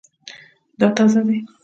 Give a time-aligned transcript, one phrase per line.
[0.79, 1.37] دا تازه دی